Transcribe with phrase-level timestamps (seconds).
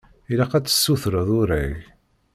[0.31, 1.75] Ilaq ad tessutreḍ urag.